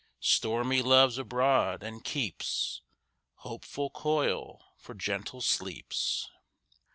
Stormy 0.19 0.81
Love's 0.81 1.19
abroad, 1.19 1.83
and 1.83 2.03
keeps 2.03 2.81
Hopeful 3.45 3.91
coil 3.91 4.73
for 4.79 4.95
gentle 4.95 5.41
sleeps. 5.41 6.27